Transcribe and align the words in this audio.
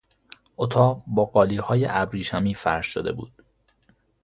اطاق 0.59 1.03
با 1.07 1.25
قالیهای 1.25 1.85
ابریشمی 1.89 2.55
فرش 2.55 2.87
شده 2.87 3.11
بود. 3.11 3.31